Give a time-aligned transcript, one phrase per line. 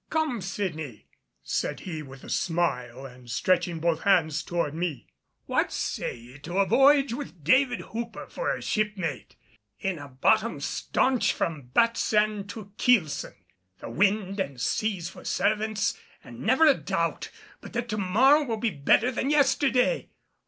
[0.09, 1.05] "Come, Sydney,"
[1.43, 5.05] said he with a smile, and stretching both hands toward me,
[5.45, 9.35] "what say ye to a voyage with David Hooper for a shipmate,
[9.79, 13.35] in a bottom staunch from batts end to keelson,
[13.79, 17.29] the wind and seas for servants, and never a doubt
[17.61, 20.09] but that to morrow will be better than yesterday!